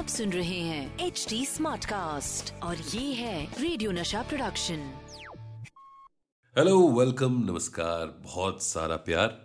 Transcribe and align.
आप 0.00 0.06
सुन 0.06 0.32
रहे 0.32 0.58
हैं 0.58 0.98
एच 0.98 1.24
डी 1.28 1.46
स्मार्ट 1.46 1.84
कास्ट 1.84 2.52
और 2.62 2.76
ये 2.76 3.12
है 3.14 3.62
radio 3.62 3.90
Nasha 3.92 4.22
production 4.22 4.78
hello 6.56 6.76
welcome 6.90 7.36
नमस्कार, 7.40 8.06
बहुत 8.06 8.62
सारा 8.62 8.96
प्यार। 8.96 9.36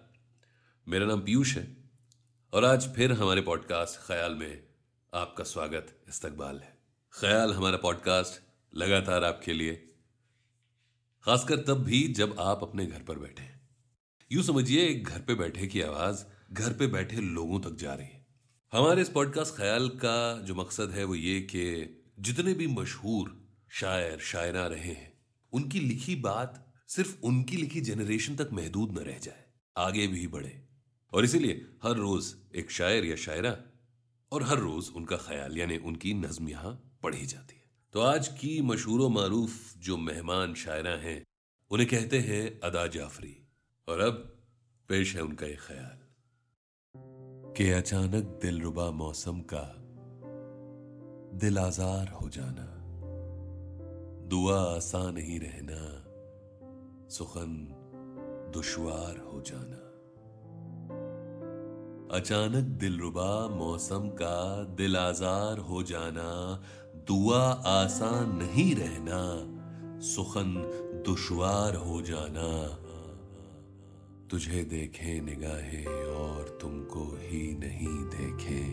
मेरा 0.88 1.06
नाम 1.06 1.22
पीयूष 1.22 1.56
है 1.58 1.66
और 2.54 2.66
आज 2.66 2.88
फिर 2.94 3.14
हमारे 3.14 3.42
पॉडकास्ट 3.42 4.08
ख्याल 4.08 4.36
में 4.36 4.64
आपका 5.14 5.44
स्वागत 5.44 5.94
इस्तकबाल 6.10 6.60
है। 6.60 6.74
ख्याल 7.14 7.54
हमारा 7.54 7.78
पॉडकास्ट 7.78 8.42
लगातार 8.74 9.24
आपके 9.24 9.54
लिए, 9.54 9.76
खासकर 11.24 11.66
तब 11.68 11.84
भी 11.84 12.04
जब 12.14 12.36
आप 12.40 12.64
अपने 12.64 12.86
घर 12.86 13.02
पर 13.02 13.20
बैठे। 13.20 13.54
यूँ 14.32 14.44
समझिए, 14.44 14.94
घर 14.96 15.20
पे 15.20 15.36
बैठे 15.36 15.68
की 15.68 15.82
आवाज़, 15.82 16.26
घर 16.54 16.74
पे 16.74 16.88
बैठे 16.88 17.18
लोगों 17.34 17.60
तक 17.60 17.76
जा 17.76 17.94
रही 17.94 18.08
है। 18.08 18.15
हमारे 18.76 19.02
इस 19.02 19.10
पॉडकास्ट 19.10 19.56
ख्याल 19.56 19.90
का 19.90 20.42
जो 20.42 20.56
मकसद 20.56 20.92
है 20.92 21.04
वो 21.04 21.16
ये 21.16 21.42
कि 21.42 21.96
जितने 22.20 22.54
भी 22.54 22.68
मशहूर 22.68 23.48
शायर, 23.70 24.20
शायरा 24.20 24.68
रहे 24.68 24.94
हैं, 24.94 25.14
उनकी 25.52 25.80
लिखी 25.80 26.16
बात 26.16 26.74
सिर्फ़ 26.88 27.22
उनकी 27.22 27.58
लिखी 27.58 27.82
जनरेशन 27.82 28.36
तक 28.36 28.50
महदूद 28.54 28.92
न 28.92 28.98
रह 28.98 29.18
जाए, 29.18 29.46
आगे 29.78 30.08
भी 30.08 30.28
बढ़े। 30.28 30.66
और 31.14 31.24
इसीलिए 31.24 31.66
हर 31.84 31.92
रोज 31.92 32.36
एक 32.56 32.72
शायर 32.72 33.06
या 33.06 33.16
शायरा 33.16 33.58
और 34.32 34.44
हर 34.44 34.58
रोज 34.58 34.90
उनका 34.96 35.18
ख्याल, 35.18 35.58
यानी 35.58 35.78
उनकी 35.78 36.14
नज्म 36.14 36.50
यहाँ 36.50 37.00
पढ़ी 37.04 37.26
जाती 37.26 37.56
है। 37.56 37.64
तो 37.94 38.00
आज 38.00 38.28
की 38.28 38.62
मशहूर 38.62 39.10
मारूफ 39.10 39.78
जो 39.78 39.98
मेहमान, 39.98 40.54
शायरा 40.54 40.92
हैं, 40.92 41.26
उन्हें 41.70 41.90
कहते 41.90 42.20
हैं 42.20 42.60
अदा 42.60 42.88
जाफरी। 42.88 43.48
और 43.88 44.00
अब 44.00 44.40
पेश 44.88 45.16
है 45.16 45.22
उनका 45.22 45.46
एक 45.46 45.60
ख्याल। 45.60 46.05
कि 47.58 47.72
अचानक 47.72 48.40
दिलरुबा 48.42 48.92
मौसम 48.92 49.40
का 49.54 49.76
दिल 51.38 51.60
आजार 51.60 52.08
हो 52.08 52.30
जाना। 52.30 52.66
दुआ 54.28 54.76
आसान 54.76 55.14
नहीं 55.14 55.40
रहना, 55.40 56.04
सुखन 57.10 57.68
दुश्वार 58.54 59.18
हो 59.18 59.42
जाना। 59.42 59.82
अचानक 62.18 62.64
दिलरुबा 62.64 63.48
मौसम 63.48 64.10
का 64.10 64.64
दिल 64.64 64.98
आजार 64.98 65.58
हो 65.58 65.84
जाना, 65.84 66.62
दुआ 66.96 67.44
आसान 67.52 68.36
नहीं 68.36 68.76
रहना, 68.76 69.22
सुखन 70.02 70.54
दुश्वार 71.06 71.76
हो 71.76 72.02
जाना। 72.02 72.85
तुझे 74.36 74.64
देखे 74.64 75.22
निगाहें 75.22 75.86
और 76.06 76.58
तुमको 76.62 77.18
ही 77.22 77.58
नहीं 77.60 77.98
देखे। 78.16 78.64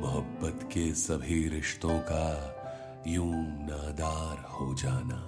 मोहब्बत 0.00 0.62
के 0.62 0.94
सभी 0.94 1.48
रिश्तों 1.48 1.98
का 1.98 2.26
यूँ 3.06 3.32
नादार 3.42 4.44
हो 4.50 4.74
जाना। 4.74 5.20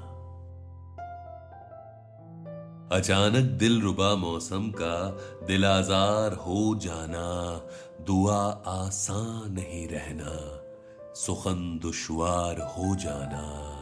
अचानक 2.97 3.45
दिल 3.59 3.83
रुबा 3.83 4.15
मौसम 4.15 4.71
का 4.71 5.11
दिल 5.47 5.65
आजार 5.65 6.33
हो 6.33 6.75
जाना। 6.75 7.57
दुआ 8.07 8.63
आसान 8.67 9.53
नहीं 9.53 9.89
रहना 9.89 10.63
सुखन 11.15 11.79
दुश्वार 11.83 12.61
हो 12.61 12.97
जाना। 12.97 13.73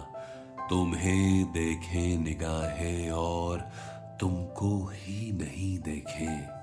तुम्हें 0.70 1.52
देखे 1.52 2.16
निगाहें 2.16 3.10
और 3.10 3.70
तुमको 4.20 4.90
ही 4.92 5.32
नहीं 5.32 5.78
देखे। 5.78 6.60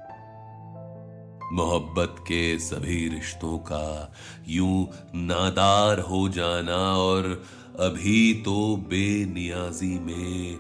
मोहब्बत 1.55 2.15
के 2.19 2.59
सभी 2.59 3.09
रिश्तों 3.09 3.57
का 3.57 4.13
यूँ 4.47 4.87
नादार 5.15 5.99
हो 5.99 6.29
जाना 6.29 6.97
और 6.97 7.43
अभी 7.79 8.33
तो 8.33 8.75
बेनियाजी 8.75 9.99
में 9.99 10.57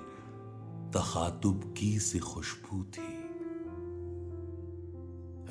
तखातुब 0.91 1.73
की 1.77 1.99
सी 1.99 2.19
खुशबू 2.19 2.83
थी। 2.83 3.13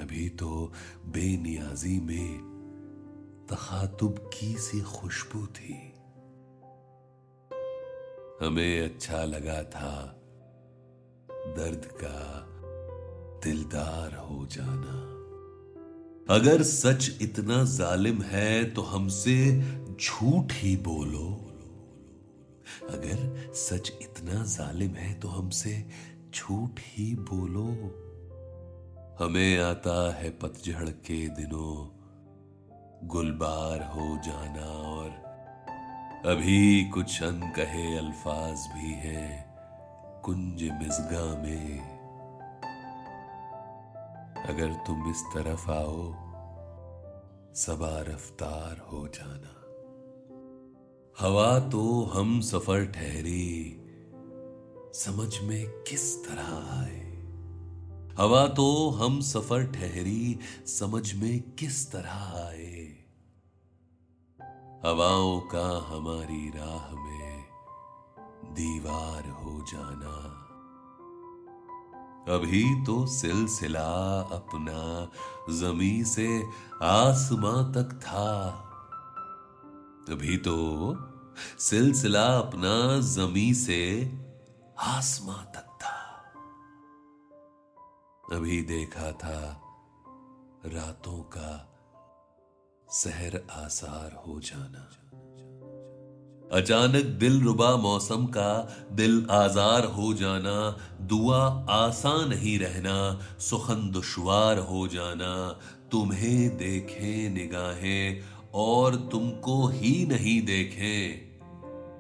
अभी 0.03 0.29
तो 0.29 0.73
बेनियाजी 1.07 2.01
में 2.01 2.39
तखातुब 3.51 4.31
की 4.35 4.55
सी 4.55 4.81
खुशबू 4.81 5.47
थी। 5.47 5.93
हमें 8.47 8.81
अच्छा 8.81 9.25
लगा 9.25 9.63
था 9.63 10.16
दर्द 11.47 11.85
का 11.85 12.47
दिलदार 13.45 14.17
हो 14.17 14.47
जाना। 14.47 15.13
अगर 16.35 16.63
सच 16.63 17.19
इतना 17.21 17.65
जालिम 17.65 18.23
है 18.23 18.65
तो 18.65 18.83
हमसे 18.83 19.63
झूठ 20.01 20.53
ही 20.53 20.77
बोलो। 20.77 21.53
अगर 22.91 23.53
सच 23.55 23.93
इतना 24.03 24.45
जालिम 24.45 24.91
है 24.91 25.15
तो 25.15 25.29
हमसे 25.29 25.85
झूठ 26.35 26.81
ही 26.81 27.15
बोलो। 27.15 27.69
हमें 29.25 29.59
आता 29.59 30.15
है 30.15 30.31
पतझड़ 30.31 30.89
के 30.89 31.29
दिनों, 31.29 31.89
गुलबार 33.09 33.83
हो 33.83 34.19
जाना। 34.25 34.67
और 34.67 35.11
अभी 36.27 36.85
कुछ 36.85 37.23
अनकहे 37.23 37.97
अल्फाज 37.99 38.67
भी 38.75 38.93
हैं। 38.93 39.46
कुंज 40.27 40.63
मिजगा 40.63 41.43
में। 41.43 41.97
अगर 44.43 44.75
तुम 44.87 45.11
इस 45.11 45.25
तरफ़ 45.35 45.71
आओ, 45.71 46.13
सबा 47.55 48.01
रफ्तार 48.01 48.79
हो 48.79 49.09
जाना। 49.09 49.53
हवा 51.21 51.59
तो 51.59 52.05
हम 52.05 52.41
सफ़र 52.41 52.87
ठहरी, 52.87 53.81
समझ 54.95 55.39
में 55.43 55.69
किस 55.69 56.29
तरह 56.29 56.81
आए। 56.81 57.07
हवा 58.19 58.49
तो 58.49 58.91
हम 58.91 59.21
सफ़र 59.21 59.67
ठहरी, 59.67 60.39
समझ 60.67 61.15
में 61.15 61.41
किस 61.41 61.93
तरह 61.93 62.47
आए। 62.47 63.05
हवाओं 64.87 65.41
का 65.41 65.97
हमारी 65.97 66.51
राह 66.51 66.95
में 66.95 67.46
दीवार 68.57 69.29
हो 69.29 69.65
जाना। 69.73 70.43
अभी 72.35 72.85
तो 72.85 73.07
सिलसिला 73.07 74.21
अपना, 74.21 75.09
जमी 75.55 76.05
से 76.05 76.45
आसमां 76.83 77.73
तक 77.73 78.01
था। 78.03 78.53
अभी 80.09 80.37
तो 80.37 80.57
सिलसिला 81.59 82.39
अपना, 82.39 83.01
जमी 83.01 83.55
से 83.55 84.13
आसमां 84.79 85.45
तक 85.45 85.79
था। 85.83 85.97
अभी 88.37 88.63
देखा 88.63 89.13
था 89.13 89.63
रातों 90.67 91.23
का 91.23 91.79
सहर 92.91 93.47
आसार 93.51 94.25
हो 94.27 94.41
जाना। 94.41 95.06
अचानक 96.53 97.05
दिल 97.05 97.41
रुबा 97.41 97.77
मौसम 97.77 98.27
का, 98.27 98.77
दिल 98.93 99.27
आजार 99.31 99.85
हो 99.85 100.15
जाना, 100.15 100.79
दुआ 101.01 101.67
आसान 101.71 102.29
नहीं 102.29 102.59
रहना 102.59 103.21
सुखन 103.39 103.91
दुश्वार 103.91 104.59
हो 104.59 104.89
जाना, 104.89 105.61
तुम्हें 105.93 106.57
देखे 106.57 107.29
निगाहें, 107.29 108.25
और 108.55 108.97
तुमको 108.97 109.69
ही 109.69 110.07
नहीं 110.07 110.43
देखें। 110.43 111.27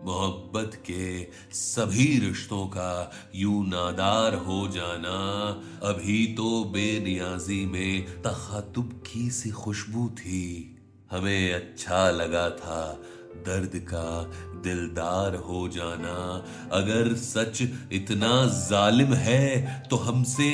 मोहब्बत 0.06 0.70
के 0.74 1.24
सभी 1.52 2.18
रिश्तों 2.18 2.66
का 2.66 3.12
यू 3.34 3.62
नादार 3.62 4.34
हो 4.34 4.68
जाना, 4.68 5.48
अभी 5.82 6.26
तो 6.26 6.64
बेनियाजी 6.64 7.66
में 7.66 8.22
तखातुब 8.22 9.02
की 9.12 9.30
सी 9.30 9.50
खुशबू 9.50 10.08
थी। 10.08 10.72
हमें 11.10 11.54
अच्छा 11.54 12.10
लगा 12.10 12.50
था 12.50 13.02
दर्द 13.42 13.78
का 13.92 14.08
दिलदार 14.62 15.34
हो 15.34 15.68
जाना। 15.68 16.16
अगर 16.72 17.14
सच 17.14 17.62
इतना 17.92 18.44
जालिम 18.46 19.14
है 19.14 19.80
तो 19.90 19.96
हमसे 19.96 20.50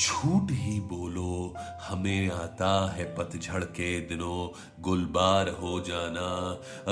झूठ 0.00 0.50
ही 0.50 0.78
बोलो। 0.80 1.54
हमें 1.88 2.30
आता 2.30 2.70
है 2.92 3.04
पतझड़ 3.16 3.62
के 3.64 3.98
दिनों 4.00 4.48
गुलबार 4.82 5.48
हो 5.60 5.78
जाना। 5.80 6.28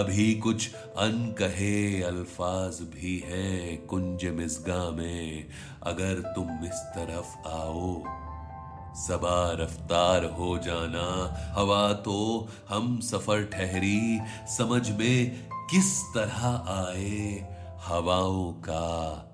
अभी 0.00 0.34
कुछ 0.34 0.68
अनकहे 0.98 2.02
अल्फाज 2.02 2.80
भी 2.94 3.18
हैं 3.26 3.86
कुंज 3.86 4.24
मिसगा 4.34 4.90
में। 4.90 5.46
अगर 5.82 6.20
तुम 6.34 6.64
इस 6.64 6.82
तरफ़ 6.96 7.48
आओ 7.48 8.02
सबा 8.94 9.52
रफ्तार 9.52 10.24
हो 10.24 10.58
जाना। 10.58 11.36
हवा 11.54 11.92
तो 11.92 12.48
हम 12.68 13.00
सफ़र 13.00 13.44
ठहरी, 13.44 14.20
समझ 14.48 14.90
में 14.90 15.48
किस 15.70 16.02
तरह 16.14 16.46
आए। 16.68 17.48
हवाओं 17.80 18.52
का 18.52 19.26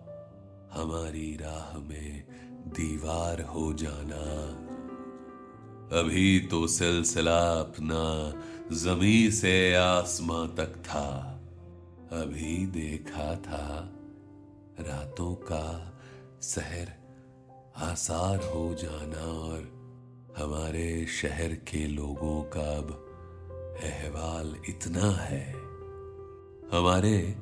हमारी 0.73 1.37
राह 1.37 1.79
में 1.79 2.25
दीवार 2.67 3.43
हो 3.43 3.73
जाना। 3.73 4.27
अभी 6.01 6.41
तो 6.41 6.67
सिलसिला 6.67 7.61
अपना 7.61 8.33
जमी 8.77 9.31
से 9.31 9.75
आसमां 9.75 10.49
तक 10.49 10.77
था। 10.77 11.33
अभी 12.13 12.67
देखा 12.67 13.35
था 13.35 13.91
रातों 14.81 15.35
का 15.35 15.93
सहर 16.41 17.06
आसार 17.77 18.37
हो 18.37 18.75
जाना 18.75 19.23
और 19.23 20.35
हमारे 20.39 21.07
शहर 21.07 21.55
के 21.55 21.87
लोगों 21.87 22.43
का 22.43 22.77
अब 22.77 22.93
अहवाल 23.85 24.57
इतना 24.69 25.11
है। 25.11 25.53
हमारे 26.73 27.37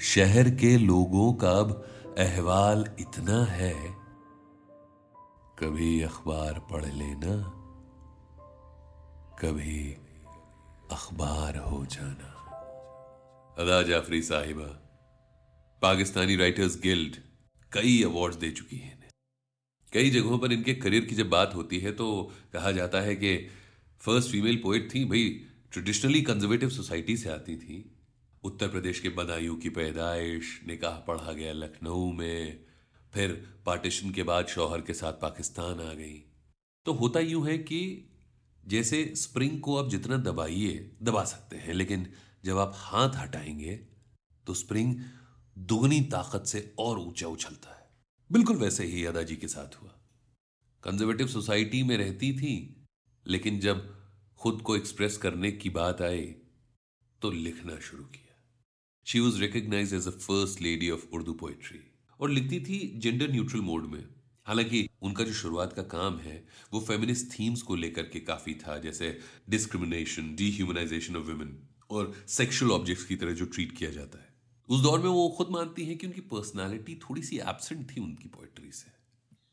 शहर 0.00 0.50
के 0.50 0.76
लोगों 0.78 1.32
का 1.34 1.50
अब 1.50 1.88
अहवाल 2.18 2.84
इतना 3.00 3.44
है। 3.44 3.74
कभी 5.58 6.02
अखबार 6.02 6.58
पढ़ 6.72 6.84
लेना, 6.84 7.36
कभी 9.38 9.92
अखबार 10.92 11.56
हो 11.56 11.84
जाना। 11.86 12.32
अदा 13.58 13.82
जाफरी 13.82 14.22
साहिबा, 14.22 14.70
पाकिस्तानी 15.82 16.36
राइटर्स 16.36 16.80
गिल्ड 16.80 17.16
कई 17.72 18.02
अवार्ड्स 18.02 18.36
दे 18.36 18.50
चुकी 18.50 18.76
है। 18.76 19.01
कई 19.92 20.10
जगहों 20.10 20.38
पर 20.38 20.52
इनके 20.52 20.74
करियर 20.74 21.04
की 21.04 21.14
जब 21.14 21.28
बात 21.28 21.54
होती 21.54 21.78
है 21.78 21.92
तो 21.92 22.06
कहा 22.52 22.72
जाता 22.72 23.00
है 23.00 23.16
कि 23.16 23.36
फ़र्स्ट 24.00 24.30
फीमेल 24.30 24.56
पोइट 24.56 24.94
थी, 24.94 25.04
भाई 25.04 25.28
ट्रेडिशनली 25.72 26.22
कंजर्वेटिव 26.22 26.70
सोसाइटी 26.70 27.16
से 27.16 27.28
आती 27.30 27.56
थी। 27.56 27.84
उत्तर 28.44 28.68
प्रदेश 28.68 29.00
के 29.00 29.08
बदायूं 29.08 29.56
की 29.56 29.68
पैदाइश, 29.68 30.60
निकाह 30.66 30.98
पढ़ा 30.98 31.32
गया 31.32 31.52
लखनऊ 31.52 32.10
में, 32.12 32.64
फिर 33.12 33.32
पार्टीशन 33.66 34.10
के 34.10 34.22
बाद 34.22 34.46
शौहर 34.46 34.80
के 34.80 34.94
साथ 34.94 35.12
पाकिस्तान 35.12 35.80
आ 35.80 35.92
गई। 35.94 36.22
तो 36.86 36.92
होता 36.92 37.20
यूँ 37.20 37.46
है 37.46 37.58
कि 37.58 38.08
जैसे 38.64 39.12
स्प्रिंग 39.16 39.60
को 39.60 39.76
आप 39.76 39.90
जितना 39.90 40.16
दबाइए, 40.16 40.90
दबा 41.02 41.24
सकते 41.24 41.56
हैं, 41.56 41.74
लेकिन 41.74 42.06
जब 42.44 42.58
आप 42.58 42.72
हाथ 42.76 43.16
हटाएँगे 43.16 43.74
तो 44.46 44.54
स्प्रिंग 44.54 44.94
दुगनी 45.56 46.00
ताकत 46.12 46.46
से 46.46 46.72
और 46.78 46.98
ऊँचा 46.98 47.28
उछलता 47.28 47.70
है। 47.70 47.81
बिल्कुल 48.32 48.56
वैसे 48.56 48.84
ही 48.84 49.04
अदा 49.04 49.22
जी 49.22 49.36
के 49.36 49.48
साथ 49.48 49.82
हुआ। 49.82 49.90
कंजर्वेटिव 50.82 51.26
सोसाइटी 51.26 51.82
में 51.82 51.96
रहती 51.96 52.32
थी, 52.32 52.86
लेकिन 53.26 53.60
जब 53.60 54.06
खुद 54.36 54.62
को 54.62 54.76
एक्सप्रेस 54.76 55.16
करने 55.16 55.52
की 55.52 55.70
बात 55.70 56.02
आई 56.02 56.22
तो 57.22 57.30
लिखना 57.30 57.78
शुरू 57.78 58.04
किया। 58.04 58.60
She 59.04 59.20
was 59.20 59.40
recognise 59.40 59.94
as 59.94 60.06
a 60.06 60.10
first 60.10 60.62
lady 60.62 60.90
of 60.90 61.06
Urdu 61.12 61.32
poetry 61.32 61.92
और 62.20 62.30
लिखती 62.30 62.60
थी 62.60 62.98
जेंडर 62.98 63.30
न्यूट्रल 63.30 63.60
मोड 63.60 63.86
में। 63.86 64.08
हालाँकि 64.44 64.88
उनका 65.02 65.24
जो 65.24 65.32
शुरुआत 65.32 65.72
का 65.72 65.82
काम 65.82 66.18
है, 66.18 66.48
वो 66.72 66.80
फेमिनिस्ट 66.80 67.38
थीम्स 67.38 67.62
को 67.62 67.74
लेकर 67.74 68.02
के 68.02 68.20
काफ़ी 68.20 68.54
था, 68.54 68.78
जैसे 68.78 69.18
डिस्क्रिमिनेशन 69.50 70.34
डीह्यूमनाइजेशन 70.34 71.16
ऑफ़ 71.16 71.26
वुमेन 71.26 71.68
और 71.90 72.24
सेक्सुअल 72.28 72.72
ऑब्जेक्ट्स 72.72 73.04
की 73.04 73.16
तरह 73.16 73.32
जो 73.32 73.44
ट्रीट 73.44 73.78
किया 73.78 73.90
जाता 73.90 74.18
है। 74.18 74.31
उस 74.68 74.80
दौर 74.80 74.98
में 74.98 75.10
वो 75.10 75.28
खुद 75.28 75.48
मानती 75.48 75.84
हैं 75.84 75.98
कि 75.98 76.06
उनकी 76.06 76.20
पर्सनालिटी 76.20 76.94
थोड़ी 76.94 77.22
सी 77.22 77.38
एबसेंट 77.38 77.96
थी 77.96 78.00
उनकी 78.00 78.28
पोइट्री 78.28 78.72
से। 78.72 78.92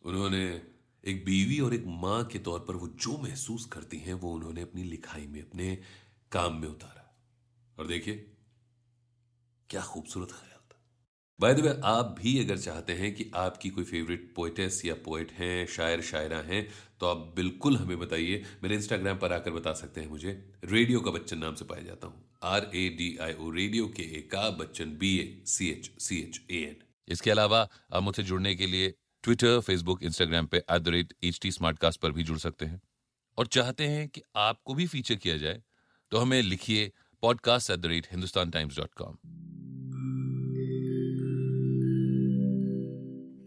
उन्होंने 0.06 0.62
एक 1.06 1.26
बीवी 1.26 1.60
और 1.60 1.74
एक 1.74 1.84
माँ 1.88 2.26
के 2.26 2.40
तौर 2.40 2.60
पर 2.60 2.76
वो 2.76 2.88
जो 2.88 3.18
महसूस 3.18 3.66
करती 3.66 3.98
हैं, 3.98 4.14
वो 4.14 4.34
उन्होंने 4.34 4.62
अपनी 4.62 4.84
लिखाई 4.84 5.28
में, 5.28 5.42
अपने 5.42 5.78
काम 6.32 6.56
में 6.56 6.68
उतारा। 6.68 7.16
और 7.80 7.88
देखिए, 7.88 8.32
क्या 9.70 9.82
खूबसूरत 9.82 10.30
था 10.30 10.49
बाय 11.40 11.54
द 11.54 11.60
वे 11.60 11.74
आप 11.84 12.16
भी 12.20 12.40
अगर 12.40 12.58
चाहते 12.58 12.94
हैं 12.94 13.14
कि 13.16 13.30
आपकी 13.36 13.70
कोई 13.70 13.84
फेवरेट 13.84 14.32
पोइटेस 14.36 14.82
या 14.86 14.94
पोइट 14.94 15.32
हैं, 15.32 15.66
शायर, 15.68 16.02
शायरा 16.02 16.38
हैं 16.38 16.68
तो 17.00 17.06
आप 17.06 17.18
बिल्कुल 17.36 17.78
हमें 17.78 18.00
बताइए। 18.00 18.44
मेरे 18.64 18.76
इंस्टाग्राम 18.76 19.18
पर 19.18 19.34
आकर 19.34 19.52
बता 19.52 19.74
सकते 19.74 20.02
हैं 20.02 20.08
मुझे। 20.08 20.32
रेडियो 20.66 21.00
का 21.00 21.12
बच्चन 21.12 21.38
नाम 21.38 21.56
से 21.56 21.66
पाया 21.66 21.84
जाता 21.84 22.08
हूँ। 22.08 22.24
R 22.44 22.70
A 22.76 22.88
D 22.90 23.18
I 23.22 23.34
O 23.34 23.50
radio 23.50 23.88
के 23.88 24.04
ए 24.04 24.22
का 24.32 24.50
Bachchan 24.50 24.98
B 24.98 25.16
A 25.20 25.42
C 25.46 25.70
H 25.70 25.90
C 26.00 26.20
H 26.20 26.42
A 26.52 26.62
N 26.64 26.76
इसके 27.08 27.32
अलावा 27.32 27.68
आप 27.94 28.04
मुझसे 28.04 28.24
जुड़ने 28.24 28.56
के 28.56 28.68
लिए 28.68 28.94
ट्विटर 29.24 29.60
फेसबुक 29.60 30.04
इंस्टाग्राम 30.04 30.46
पे 30.46 30.58
at 30.58 30.82
the 30.82 30.88
rate 30.88 31.14
H 31.24 31.40
T 31.42 31.52
पर 31.62 32.12
भी 32.12 32.24
जुड़ 32.24 32.38
सकते 32.38 32.66
हैं। 32.66 32.82
और 33.38 33.48
चाहते 33.48 33.88
हैं 33.88 34.08
कि 34.10 34.22
आपको 34.36 34.74
भी 34.74 34.88
फीचर 34.88 35.16
किया 35.16 35.38
जाए 35.38 35.62
तो 36.12 36.18
हमें 36.18 36.42
लिखिए 36.42 36.92
podcast 37.24 37.72
at 37.72 37.80
the 37.80 37.86
rate 37.86 38.08
Hindustan 38.12 38.52
Times 38.52 38.78
dot 38.78 38.94
com 38.94 39.18